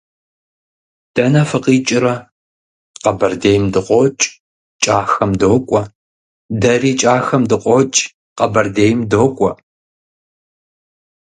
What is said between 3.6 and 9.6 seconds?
дыкъокӀ, КӀахэм докӀуэ.- Дэри КӀахэм дыкъокӀ, Къэбэрдейм докӀуэ.